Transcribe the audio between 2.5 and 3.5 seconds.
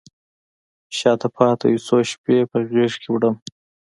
په غیږکې وړمه